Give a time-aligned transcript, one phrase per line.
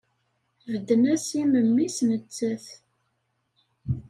[0.71, 2.65] Bedden-as i memmi-s nettat.